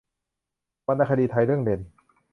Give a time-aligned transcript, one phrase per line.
[0.87, 1.81] วรรณคดีไทยเรื่องเด่น